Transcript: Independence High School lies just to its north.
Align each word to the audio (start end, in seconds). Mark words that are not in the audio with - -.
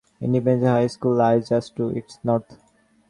Independence 0.19 0.65
High 0.67 0.87
School 0.87 1.13
lies 1.13 1.49
just 1.49 1.75
to 1.75 1.89
its 1.89 2.17
north. 2.23 2.57